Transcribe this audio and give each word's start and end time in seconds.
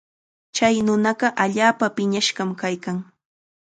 Chay 0.55 0.75
nunaqa 0.85 1.27
allaapa 1.43 1.85
piñashqam 1.95 2.49
kaykan. 2.61 2.97